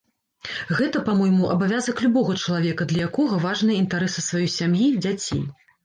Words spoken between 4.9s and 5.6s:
дзяцей.